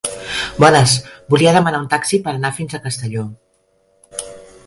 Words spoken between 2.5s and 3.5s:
fins a Castelló.